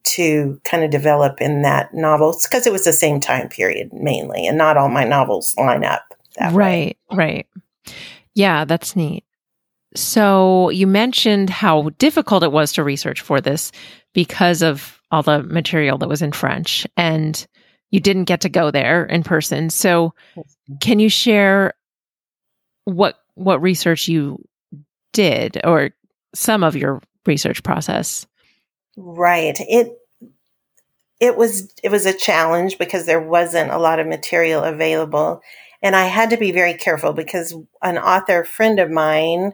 [0.05, 4.47] to kind of develop in that novel because it was the same time period mainly,
[4.47, 6.03] and not all my novels line up.
[6.53, 7.17] right, way.
[7.17, 7.47] right.
[8.35, 9.25] Yeah, that's neat.
[9.97, 13.71] So you mentioned how difficult it was to research for this
[14.13, 17.47] because of all the material that was in French and
[17.91, 19.71] you didn't get to go there in person.
[19.71, 20.13] So
[20.81, 21.75] can you share
[22.85, 24.39] what what research you
[25.13, 25.91] did or
[26.35, 28.27] some of your research process.
[28.97, 29.57] Right.
[29.61, 29.99] It
[31.21, 35.41] it was it was a challenge because there wasn't a lot of material available
[35.85, 39.53] and I had to be very careful because an author friend of mine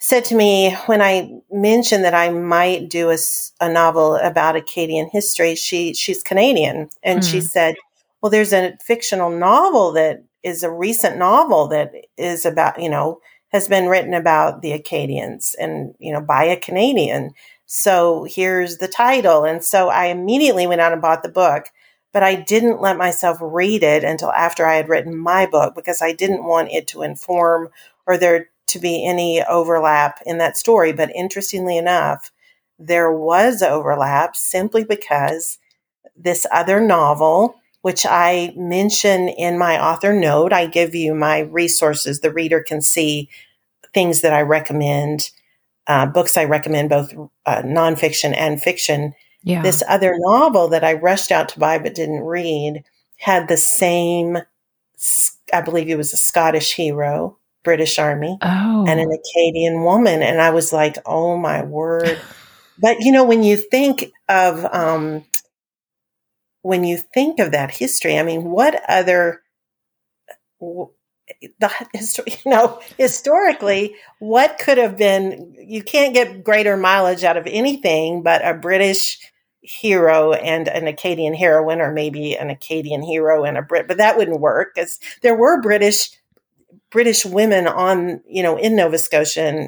[0.00, 3.16] said to me when I mentioned that I might do a,
[3.60, 7.30] a novel about Acadian history, she she's Canadian, and mm.
[7.30, 7.76] she said,
[8.20, 13.20] "Well, there's a fictional novel that is a recent novel that is about you know
[13.52, 17.32] has been written about the Acadians and you know by a Canadian."
[17.66, 21.66] So here's the title, and so I immediately went out and bought the book
[22.16, 26.00] but I didn't let myself read it until after I had written my book because
[26.00, 27.68] I didn't want it to inform
[28.06, 30.94] or there to be any overlap in that story.
[30.94, 32.32] But interestingly enough,
[32.78, 35.58] there was overlap simply because
[36.16, 42.20] this other novel, which I mention in my author note, I give you my resources.
[42.20, 43.28] The reader can see
[43.94, 45.30] things that I recommend,
[45.86, 47.14] uh, books I recommend, both
[47.46, 49.14] uh, nonfiction and fiction
[49.46, 49.62] yeah.
[49.62, 52.82] This other novel that I rushed out to buy but didn't read
[53.16, 54.38] had the same,
[55.52, 58.84] I believe it was a Scottish hero, British Army, oh.
[58.88, 60.20] and an Acadian woman.
[60.20, 62.18] And I was like, oh my word.
[62.78, 65.24] but you know, when you think of, um,
[66.66, 69.42] when you think of that history, I mean, what other
[70.60, 77.36] the history, you know, historically, what could have been, you can't get greater mileage out
[77.36, 79.18] of anything but a British
[79.60, 84.16] hero and an Acadian heroine, or maybe an Acadian hero and a Brit, but that
[84.16, 86.10] wouldn't work because there were British
[86.90, 89.58] British women on, you know, in Nova Scotia and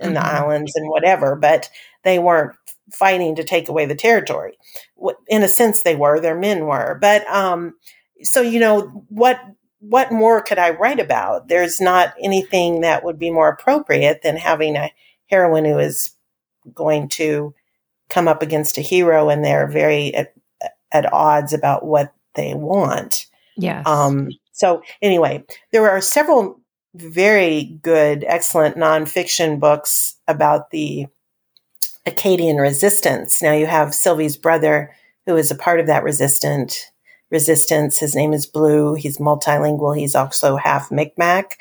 [0.00, 0.14] in mm-hmm.
[0.14, 1.68] the islands and whatever, but
[2.04, 2.56] they weren't
[2.92, 4.58] fighting to take away the territory.
[5.28, 6.20] In a sense, they were.
[6.20, 7.74] Their men were, but um,
[8.22, 9.40] so you know what
[9.80, 11.48] what more could I write about?
[11.48, 14.92] There's not anything that would be more appropriate than having a
[15.26, 16.12] heroine who is
[16.74, 17.54] going to
[18.10, 20.34] come up against a hero and they're very at,
[20.92, 23.26] at odds about what they want.
[23.56, 23.86] Yes.
[23.86, 26.60] Um, so anyway, there are several
[26.94, 31.06] very good, excellent nonfiction books about the
[32.10, 33.40] Acadian resistance.
[33.40, 34.94] Now you have Sylvie's brother,
[35.26, 36.90] who is a part of that resistant
[37.30, 37.98] resistance.
[37.98, 38.94] His name is Blue.
[38.94, 39.96] He's multilingual.
[39.96, 41.58] He's also half Micmac.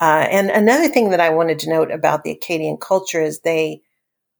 [0.00, 3.82] Uh, and another thing that I wanted to note about the Acadian culture is they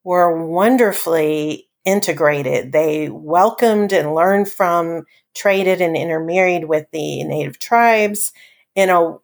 [0.03, 2.73] were wonderfully integrated.
[2.73, 8.33] They welcomed and learned from, traded and intermarried with the native tribes
[8.75, 9.17] in a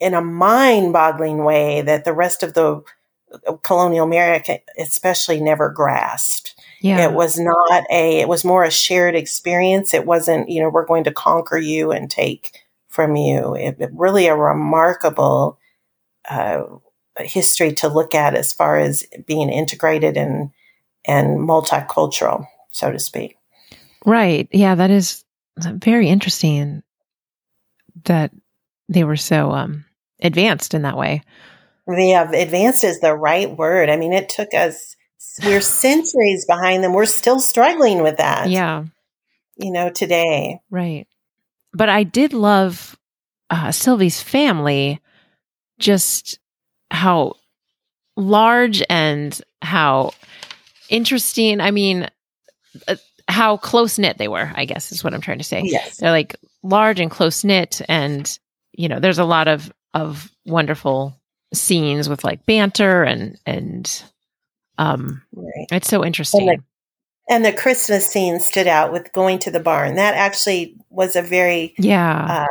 [0.00, 2.82] in a mind-boggling way that the rest of the
[3.62, 6.54] colonial America especially never grasped.
[6.80, 7.08] Yeah.
[7.08, 9.94] It was not a, it was more a shared experience.
[9.94, 13.54] It wasn't, you know, we're going to conquer you and take from you.
[13.54, 15.58] It, it really a remarkable
[16.28, 16.62] uh,
[17.18, 20.50] history to look at as far as being integrated and,
[21.04, 23.36] and multicultural, so to speak.
[24.04, 24.48] Right.
[24.50, 25.24] Yeah, that is
[25.56, 26.82] very interesting
[28.04, 28.32] that
[28.88, 29.84] they were so um,
[30.20, 31.22] advanced in that way.
[31.88, 33.88] Yeah, advanced is the right word.
[33.90, 34.96] I mean, it took us
[35.44, 36.92] we're centuries behind them.
[36.92, 38.48] We're still struggling with that.
[38.48, 38.84] Yeah.
[39.56, 40.60] You know, today.
[40.70, 41.06] Right.
[41.72, 42.96] But I did love
[43.50, 45.00] uh, Sylvie's family,
[45.78, 46.38] just
[46.90, 47.36] how
[48.16, 50.12] large and how
[50.88, 51.60] interesting.
[51.60, 52.08] I mean,
[52.88, 52.96] uh,
[53.28, 55.62] how close knit they were, I guess is what I'm trying to say.
[55.64, 55.98] Yes.
[55.98, 57.80] They're like large and close knit.
[57.88, 58.38] And,
[58.72, 61.18] you know, there's a lot of, of wonderful
[61.52, 64.02] scenes with like banter and, and
[64.78, 65.66] um, right.
[65.70, 66.48] It's so interesting.
[66.48, 69.96] And the, and the, Christmas scene stood out with going to the barn.
[69.96, 72.46] That actually was a very yeah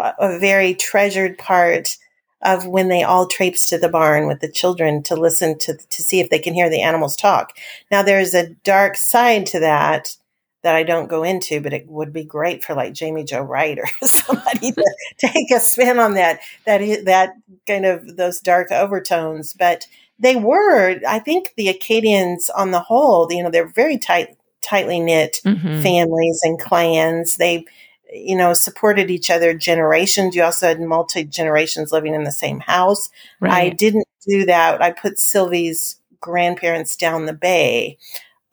[0.00, 1.96] uh, a very treasured part
[2.42, 6.02] of when they all traipse to the barn with the children to listen to to
[6.02, 7.56] see if they can hear the animals talk.
[7.90, 10.16] Now there's a dark side to that
[10.64, 13.78] that I don't go into, but it would be great for like Jaime Jo Wright
[13.78, 14.84] or somebody to
[15.18, 17.34] take a spin on that that that
[17.66, 19.52] kind of those dark overtones.
[19.52, 19.86] But
[20.18, 25.00] they were, I think the Acadians on the whole, you know, they're very tight, tightly
[25.00, 25.82] knit mm-hmm.
[25.82, 27.36] families and clans.
[27.36, 27.66] They,
[28.10, 30.34] you know, supported each other generations.
[30.34, 33.10] You also had multi generations living in the same house.
[33.38, 33.52] Right.
[33.52, 34.80] I didn't do that.
[34.80, 37.98] I put Sylvie's grandparents down the bay.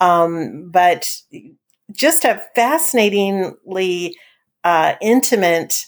[0.02, 1.22] Um, but
[1.92, 4.18] just a fascinatingly
[4.64, 5.86] uh, intimate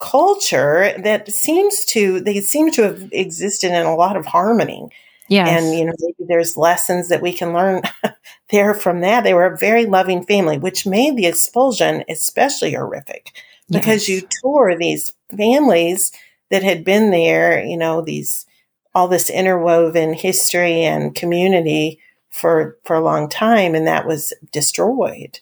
[0.00, 4.88] culture that seems to they seem to have existed in a lot of harmony
[5.28, 5.48] Yes.
[5.48, 7.82] And, you know, maybe there's lessons that we can learn
[8.50, 9.24] there from that.
[9.24, 13.32] They were a very loving family, which made the expulsion especially horrific
[13.70, 14.22] because yes.
[14.22, 16.12] you tore these families
[16.50, 18.46] that had been there, you know, these
[18.94, 25.40] all this interwoven history and community for for a long time and that was destroyed.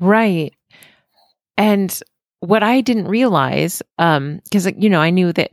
[0.00, 0.54] Right.
[1.56, 2.02] And
[2.44, 5.52] what i didn't realize um because you know i knew that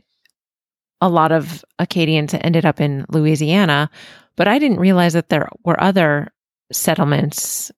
[1.00, 3.90] a lot of acadians ended up in louisiana
[4.36, 6.30] but i didn't realize that there were other
[6.70, 7.72] settlements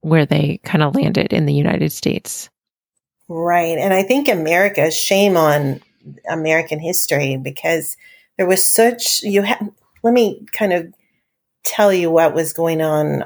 [0.00, 2.50] where they kind of landed in the united states.
[3.28, 3.78] Right.
[3.78, 5.80] And i think america shame on
[6.28, 7.96] american history because
[8.36, 9.68] there was such you have
[10.02, 10.92] let me kind of
[11.66, 13.24] tell you what was going on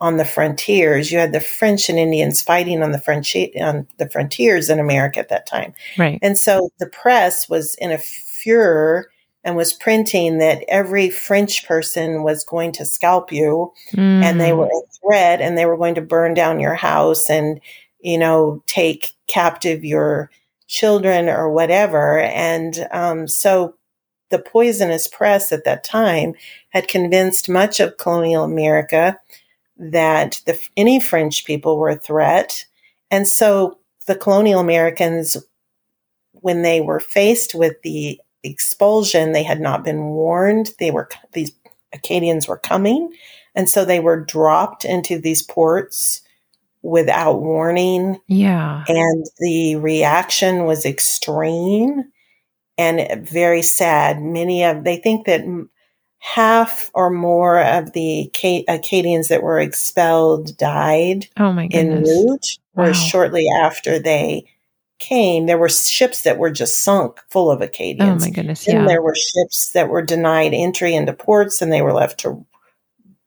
[0.00, 1.12] on the frontiers.
[1.12, 5.20] You had the French and Indians fighting on the frontier on the frontiers in America
[5.20, 5.74] at that time.
[5.96, 6.18] Right.
[6.22, 9.10] And so the press was in a furor
[9.44, 14.22] and was printing that every French person was going to scalp you mm.
[14.22, 17.60] and they were a threat and they were going to burn down your house and
[18.00, 20.30] you know take captive your
[20.66, 22.18] children or whatever.
[22.18, 23.74] And um, so
[24.32, 26.34] the poisonous press at that time
[26.70, 29.20] had convinced much of colonial America
[29.76, 32.64] that the, any French people were a threat.
[33.10, 35.36] And so the colonial Americans,
[36.32, 40.70] when they were faced with the expulsion, they had not been warned.
[40.78, 41.52] They were, these
[41.92, 43.12] Acadians were coming.
[43.54, 46.22] And so they were dropped into these ports
[46.80, 48.18] without warning.
[48.28, 48.84] Yeah.
[48.88, 52.04] And the reaction was extreme
[52.78, 54.20] and very sad.
[54.20, 55.42] Many of, they think that
[56.18, 58.30] half or more of the
[58.68, 62.08] Acadians that were expelled died oh my goodness.
[62.08, 62.84] en route wow.
[62.84, 64.44] or shortly after they
[65.00, 65.46] came.
[65.46, 68.22] There were ships that were just sunk full of oh Acadians.
[68.22, 68.68] Oh my goodness.
[68.68, 68.86] And yeah.
[68.86, 72.46] there were ships that were denied entry into ports and they were left to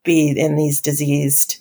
[0.02, 1.58] be in these diseased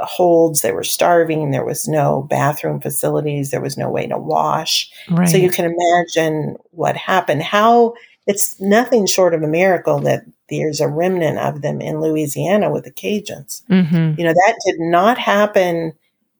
[0.00, 0.62] holds.
[0.62, 1.50] They were starving.
[1.50, 3.50] There was no bathroom facilities.
[3.50, 4.90] There was no way to wash.
[5.10, 5.28] Right.
[5.28, 7.42] So you can imagine what happened.
[7.42, 7.94] How
[8.26, 12.84] it's nothing short of a miracle that there's a remnant of them in Louisiana with
[12.84, 13.62] the Cajuns.
[13.66, 14.18] Mm-hmm.
[14.18, 15.92] You know, that did not happen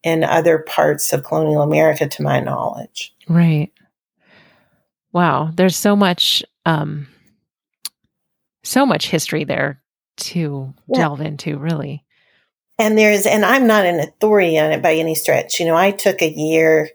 [0.03, 3.13] in other parts of colonial America, to my knowledge.
[3.27, 3.71] Right.
[5.11, 5.51] Wow.
[5.53, 7.07] There's so much, um,
[8.63, 9.81] so much history there
[10.17, 10.99] to yeah.
[10.99, 12.05] delve into, really.
[12.79, 15.59] And there's, and I'm not an authority on it by any stretch.
[15.59, 16.89] You know, I took a year,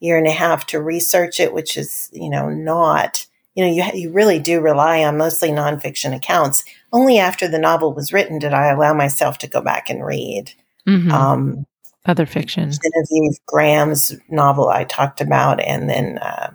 [0.00, 3.24] year and a half to research it, which is, you know, not,
[3.54, 6.64] you know, you, you really do rely on mostly nonfiction accounts.
[6.92, 10.52] Only after the novel was written did I allow myself to go back and read.
[10.88, 11.12] Mm-hmm.
[11.12, 11.66] Um,
[12.04, 12.70] Other fiction.
[12.70, 16.54] Genevieve Graham's novel I talked about, and then, uh,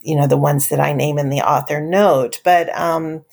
[0.00, 2.40] you know, the ones that I name in the author note.
[2.44, 3.24] But, um,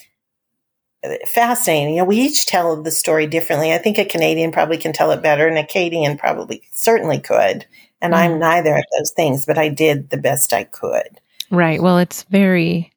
[1.27, 1.95] fascinating.
[1.95, 3.73] You know, we each tell the story differently.
[3.73, 7.65] I think a Canadian probably can tell it better, and a Acadian probably certainly could.
[8.01, 8.17] And mm.
[8.17, 11.19] I'm neither of those things, but I did the best I could.
[11.49, 11.81] Right.
[11.81, 12.91] Well, it's very,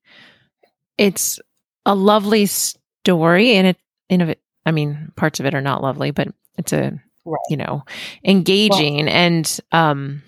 [0.99, 1.39] it's
[1.85, 3.77] a lovely story, and it,
[4.09, 7.39] in of it, I mean, parts of it are not lovely, but it's a, right.
[7.49, 7.85] you know,
[8.25, 10.23] engaging well, and um,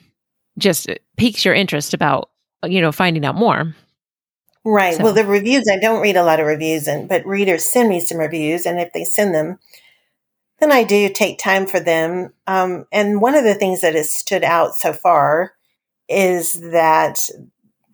[0.59, 2.31] just piques your interest about,
[2.65, 3.75] you know, finding out more.
[4.71, 4.97] Right.
[4.97, 5.05] So.
[5.05, 8.01] Well, the reviews, I don't read a lot of reviews, and but readers send me
[8.01, 9.59] some reviews, and if they send them,
[10.61, 12.35] then I do take time for them.
[12.47, 15.53] Um, and one of the things that has stood out so far
[16.07, 17.19] is that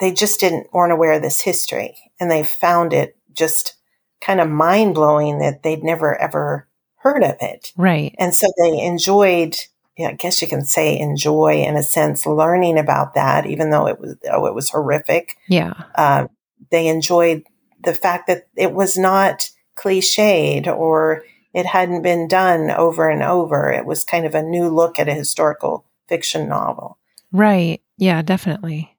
[0.00, 3.74] they just didn't weren't aware of this history, and they found it just
[4.20, 7.72] kind of mind blowing that they'd never ever heard of it.
[7.76, 8.16] Right.
[8.18, 9.56] And so they enjoyed.
[9.96, 13.86] Yeah, I guess you can say enjoy in a sense learning about that, even though
[13.86, 15.36] it was oh it was horrific.
[15.48, 15.74] Yeah.
[15.94, 16.26] Uh,
[16.70, 17.44] they enjoyed
[17.82, 23.70] the fact that it was not cliched or it hadn't been done over and over.
[23.70, 26.98] It was kind of a new look at a historical fiction novel.
[27.32, 27.80] Right.
[27.96, 28.96] Yeah, definitely.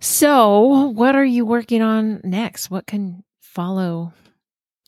[0.00, 2.70] So, what are you working on next?
[2.70, 4.12] What can follow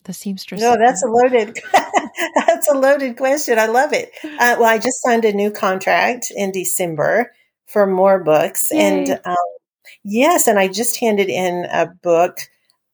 [0.05, 0.61] the seamstress?
[0.61, 1.59] No, that's a loaded.
[2.47, 3.59] that's a loaded question.
[3.59, 4.11] I love it.
[4.23, 7.33] Uh, well, I just signed a new contract in December
[7.67, 8.79] for more books, Yay.
[8.79, 9.35] and um,
[10.03, 12.39] Yes, and I just handed in a book,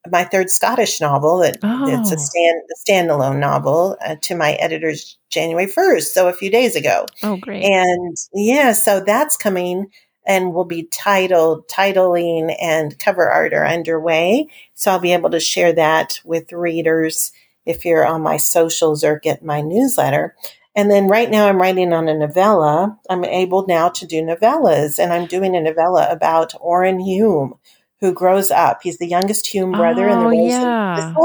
[0.09, 1.39] my third Scottish novel.
[1.39, 1.87] That oh.
[1.87, 2.17] it's a oh.
[2.17, 7.05] stand a standalone novel uh, to my editors January first, so a few days ago.
[7.23, 7.63] Oh, great!
[7.63, 9.87] And yeah, so that's coming
[10.27, 14.47] and will be titled, titling, and cover art are underway.
[14.73, 17.31] So I'll be able to share that with readers
[17.65, 20.35] if you're on my socials or get my newsletter.
[20.77, 22.99] And then right now I'm writing on a novella.
[23.09, 27.55] I'm able now to do novellas and I'm doing a novella about Orrin Hume,
[27.99, 28.83] who grows up.
[28.83, 31.15] He's the youngest Hume brother oh, in the Rose yeah.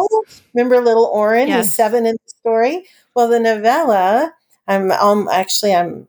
[0.54, 1.48] Remember little Orrin?
[1.48, 1.66] Yes.
[1.66, 2.86] He's seven in the story.
[3.14, 4.32] Well, the novella,
[4.66, 6.08] I'm um, actually, I'm,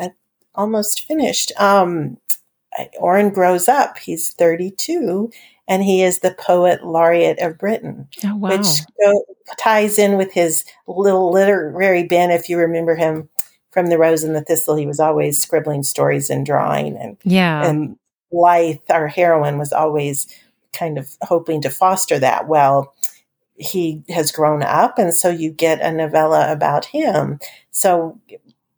[0.00, 0.12] I'm
[0.54, 1.50] almost finished.
[1.58, 2.18] Um,
[3.00, 3.98] Orrin grows up.
[3.98, 5.32] He's 32
[5.68, 8.50] and he is the poet laureate of Britain, Oh, wow.
[8.50, 8.66] which
[9.02, 9.24] go,
[9.58, 12.32] ties in with his little literary bent.
[12.32, 13.28] If you remember him
[13.70, 17.66] from The Rose and the Thistle, he was always scribbling stories and drawing, and yeah.
[17.66, 17.98] and
[18.30, 20.26] Blythe, our heroine, was always
[20.72, 22.48] kind of hoping to foster that.
[22.48, 22.94] Well,
[23.56, 27.38] he has grown up, and so you get a novella about him.
[27.70, 28.20] So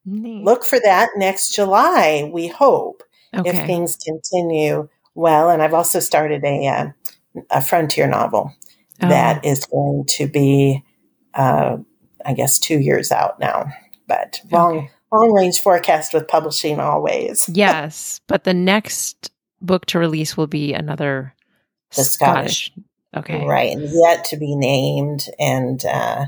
[0.04, 0.44] Neat.
[0.44, 2.30] look for that next July.
[2.32, 3.02] We hope
[3.36, 3.50] okay.
[3.50, 5.50] if things continue well.
[5.50, 6.86] And I've also started a uh,
[7.50, 8.54] a frontier novel
[9.00, 10.84] Oh, that is going to be,
[11.34, 11.76] uh,
[12.26, 13.66] I guess, two years out now.
[14.08, 14.90] But long okay.
[15.12, 17.48] long range forecast with publishing always.
[17.52, 21.34] yes, but the next book to release will be another
[21.94, 22.72] The Scottish.
[23.16, 23.44] Okay.
[23.46, 26.26] Right, and yet to be named, and uh,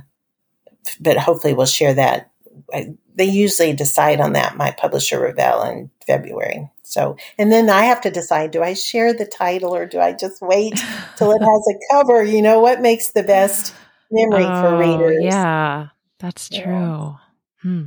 [1.00, 2.30] but hopefully we'll share that.
[2.72, 4.56] I, they usually decide on that.
[4.56, 6.70] My publisher Revell, in February.
[6.90, 10.12] So, and then I have to decide: do I share the title or do I
[10.12, 10.76] just wait
[11.16, 12.24] till it has a cover?
[12.24, 13.74] You know what makes the best
[14.10, 15.24] memory for Oh, readers?
[15.24, 15.88] Yeah,
[16.18, 16.62] that's Yeah.
[16.62, 17.16] true.
[17.62, 17.84] Hmm.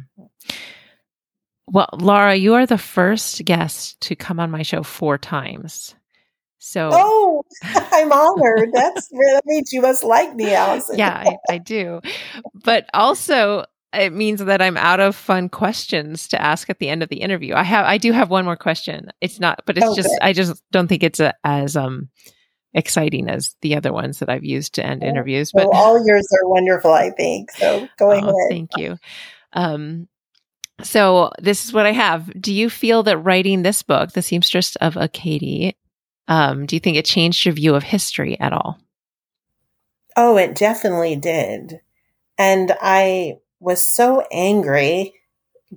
[1.67, 5.95] Well, Laura, you are the first guest to come on my show four times.
[6.59, 8.69] So, Oh, I'm honored.
[8.73, 10.97] That's that means you must like me, Allison.
[10.97, 12.01] yeah, I, I do.
[12.53, 17.03] But also, it means that I'm out of fun questions to ask at the end
[17.03, 17.53] of the interview.
[17.55, 19.09] I have, I do have one more question.
[19.21, 20.09] It's not, but it's Oh, just.
[20.21, 22.09] I just don't think it's a, as um
[22.73, 25.51] exciting as the other ones that I've used to end Oh, interviews.
[25.53, 26.91] But Well, all yours are wonderful.
[26.91, 27.87] I think so.
[27.97, 28.33] Go Oh, ahead.
[28.49, 28.97] thank you.
[29.53, 30.07] Um,
[30.81, 32.31] so this is what I have.
[32.41, 35.77] Do you feel that writing this book, The Seamstress of Acadie,
[36.27, 38.79] um, do you think it changed your view of history at all?
[40.17, 41.81] Oh, it definitely did.
[42.37, 45.13] And I was so angry,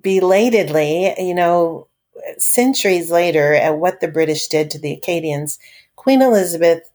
[0.01, 1.87] belatedly, you know,
[2.39, 5.59] centuries later at what the British did to the Acadians.
[5.95, 6.91] Queen Elizabeth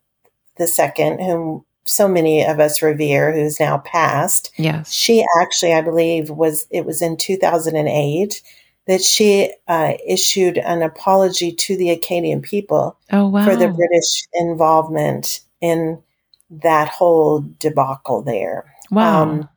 [0.59, 4.91] II, whom so many of us revere, who's now passed, Yes.
[4.91, 8.41] she actually, I believe, was it was in 2008
[8.87, 13.45] that she uh, issued an apology to the Acadian people Oh wow.
[13.45, 16.01] for the British involvement in
[16.49, 19.23] that whole debacle there, wow.
[19.23, 19.49] um,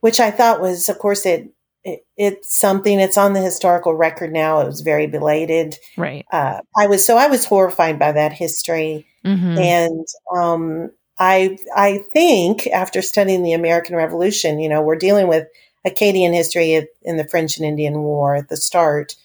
[0.00, 1.50] which I thought was, of course, it,
[1.84, 3.00] it it's something.
[3.00, 4.60] It's on the historical record now.
[4.60, 5.76] It was very belated.
[5.96, 6.26] right.
[6.32, 11.98] Uh, I was so I was horrified by that history, hmm and um, I I
[12.12, 15.46] think after studying the American Revolution, you know, we're dealing with
[15.84, 19.16] Acadian history in the French and Indian War at the start.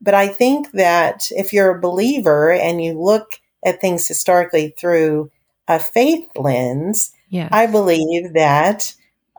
[0.00, 5.30] But I think that if you're a believer and you look at things historically through
[5.68, 7.48] a faith lens, Yes.
[7.50, 8.94] I believe that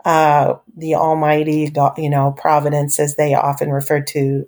[0.05, 4.45] uh, the Almighty, God, you know, Providence, as they often referred to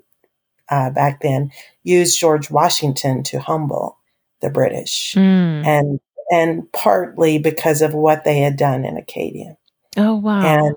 [0.69, 1.51] uh, back then,
[1.83, 3.97] used George Washington to humble
[4.41, 5.65] the British, Mm.
[5.65, 5.99] and
[6.31, 9.57] and partly because of what they had done in Acadia.
[9.97, 10.41] Oh wow.
[10.41, 10.75] And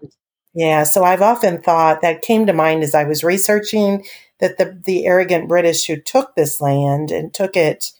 [0.54, 4.04] yeah, so I've often thought that came to mind as I was researching
[4.40, 7.92] that the the arrogant British who took this land and took it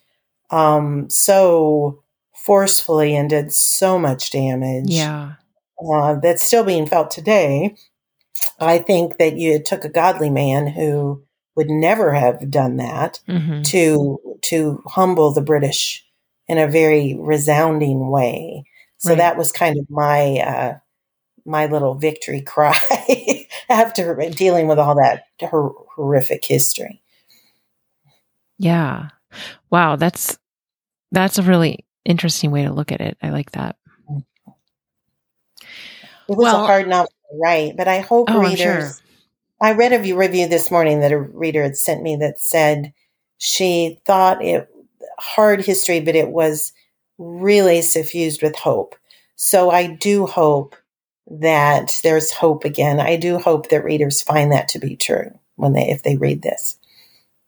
[0.51, 2.03] um, so
[2.35, 5.33] forcefully and did so much damage yeah.
[5.93, 7.75] Uh, that's still being felt today.
[8.59, 11.23] I think that you took a godly man who
[11.55, 16.05] would never have done that hmm to to humble the British
[16.47, 18.63] in a very resounding way.
[18.97, 19.17] So Right.
[19.19, 20.77] that was kind of my uh,
[21.45, 22.77] my little victory cry
[23.69, 27.01] after dealing with all that hor- horrific history.
[28.57, 29.09] Yeah.
[29.69, 29.95] Wow.
[29.95, 30.37] That's
[31.11, 33.17] that's a really interesting way to look at it.
[33.21, 33.77] I like that.
[36.29, 38.57] It was Well- a hard novel to write, but I hope Oh, readers.
[38.59, 38.91] sure.
[39.61, 42.93] I read a review this morning that a reader had sent me that said
[43.37, 44.67] she thought it
[45.17, 46.71] hard history, but it was
[47.17, 48.95] really suffused with hope.
[49.35, 50.75] So I do hope
[51.27, 52.99] that there's hope again.
[52.99, 56.41] I do hope that readers find that to be true when they if they read
[56.41, 56.77] this.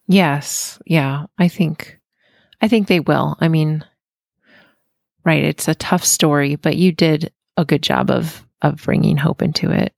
[0.07, 0.79] Yes.
[0.86, 1.25] Yeah.
[1.38, 1.97] I think
[2.61, 3.38] I think they will.
[3.39, 3.84] I mean,
[5.25, 9.41] right, it's a tough story, but you did a good job of of bringing hope
[9.41, 9.93] into it.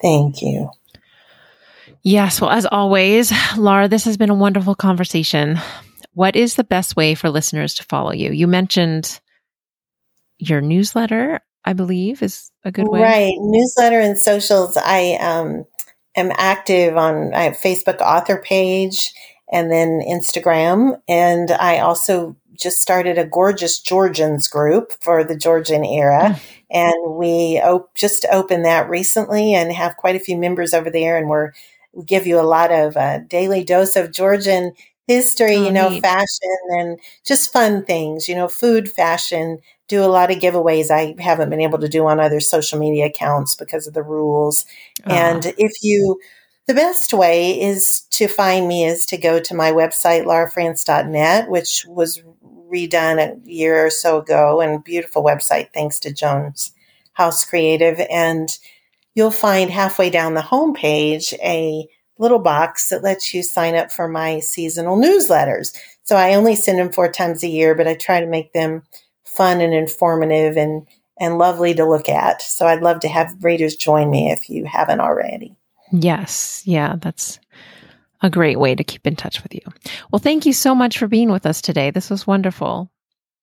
[0.00, 0.70] Thank you.
[2.02, 5.58] Yes, well as always, Laura, this has been a wonderful conversation.
[6.12, 8.30] What is the best way for listeners to follow you?
[8.30, 9.20] You mentioned
[10.38, 13.00] your newsletter, I believe, is a good way.
[13.00, 13.34] Right.
[13.38, 14.76] Newsletter and socials.
[14.76, 15.64] I um,
[16.16, 19.12] am active on I have Facebook author page
[19.50, 21.00] and then Instagram.
[21.08, 26.40] And I also just started a gorgeous Georgians group for the Georgian era.
[26.74, 31.16] And we op- just opened that recently and have quite a few members over there.
[31.16, 31.52] And we're,
[31.92, 34.72] we give you a lot of uh, daily dose of Georgian
[35.06, 36.02] history, Oh, you know, neat.
[36.02, 39.58] fashion and just fun things, you know, food, fashion,
[39.88, 43.06] do a lot of giveaways I haven't been able to do on other social media
[43.06, 44.64] accounts because of the rules.
[45.08, 46.18] And Ah, if you,
[46.66, 51.84] the best way is to find me is to go to my website, laurafrantz.net, which
[51.86, 52.22] was
[52.74, 56.72] redone a year or so ago and beautiful website thanks to Jones
[57.12, 58.04] House Creative.
[58.10, 58.56] And
[59.14, 64.08] you'll find halfway down the homepage a little box that lets you sign up for
[64.08, 65.76] my seasonal newsletters.
[66.04, 68.82] So I only send them four times a year, but I try to make them
[69.24, 70.86] fun and informative and,
[71.18, 72.42] and lovely to look at.
[72.42, 75.56] So I'd love to have readers join me if you haven't already.
[75.92, 76.62] yes.
[76.64, 77.38] Yeah, that's
[78.22, 79.60] a great way to keep in touch with you.
[80.10, 81.90] Well, thank you so much for being with us today.
[81.90, 82.90] This was wonderful.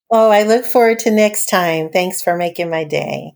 [0.10, 1.90] Oh, I look forward to next time.
[1.90, 3.34] Thanks for making my day.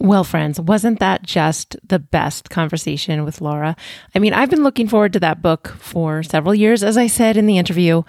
[0.00, 3.76] Well, friends, wasn't that just the best conversation with Laura?
[4.14, 7.36] I mean, I've been looking forward to that book for several years, as I said
[7.36, 8.02] in the interview,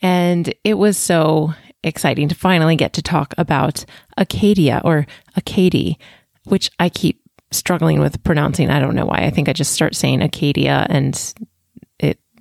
[0.00, 3.84] and it was so exciting to finally get to talk about
[4.16, 5.06] Acadia or
[5.36, 5.98] Acadie,
[6.44, 8.70] which I keep struggling with pronouncing.
[8.70, 9.24] I don't know why.
[9.24, 11.48] I think I just start saying Acadia and it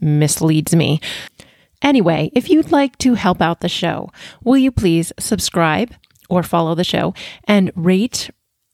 [0.01, 0.99] misleads me.
[1.81, 4.09] Anyway, if you'd like to help out the show,
[4.43, 5.93] will you please subscribe
[6.29, 7.13] or follow the show
[7.45, 8.29] and rate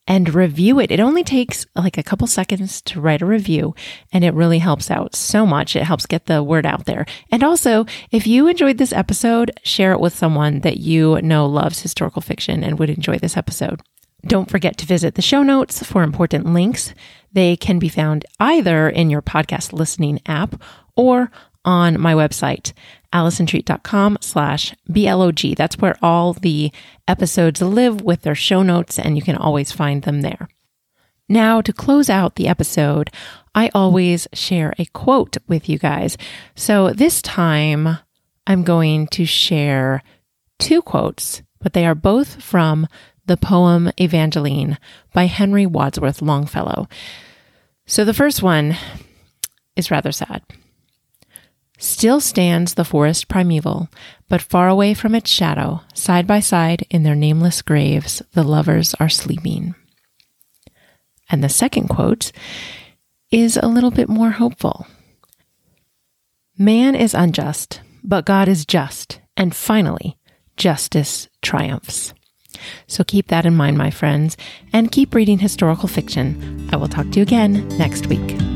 [0.07, 0.91] and review it.
[0.91, 3.73] It only takes like a couple seconds to write a review
[4.11, 5.75] and it really helps out so much.
[5.75, 7.05] It helps get the word out there.
[7.31, 11.81] And also, if you enjoyed this episode, share it with someone that you know loves
[11.81, 13.81] historical fiction and would enjoy this episode.
[14.27, 16.93] Don't forget to visit the show notes for important links.
[17.33, 20.61] They can be found either in your podcast listening app
[20.95, 21.31] or
[21.63, 22.73] on my website,
[23.11, 25.55] allisontreat.com slash blog.
[25.55, 26.71] That's where all the
[27.07, 30.47] episodes live with their show notes, and you can always find them there.
[31.27, 33.09] Now, to close out the episode,
[33.55, 36.17] I always share a quote with you guys.
[36.55, 37.97] So this time,
[38.45, 40.03] I'm going to share
[40.59, 42.87] two quotes, but they are both from
[43.25, 44.77] the poem Evangeline
[45.13, 46.87] by Henry Wadsworth Longfellow.
[47.87, 48.77] So the first one
[49.75, 50.43] is rather sad.
[51.77, 53.89] Still stands the forest primeval,
[54.29, 58.93] but far away from its shadow, side by side in their nameless graves, the lovers
[58.99, 59.75] are sleeping.
[61.29, 62.31] And the second quote
[63.31, 64.87] is a little bit more hopeful.
[66.57, 70.17] Man is unjust, but God is just, and finally,
[70.55, 72.13] justice triumphs.
[72.87, 74.37] So keep that in mind, my friends,
[74.71, 76.69] and keep reading historical fiction.
[76.71, 78.54] I will talk to you again next week.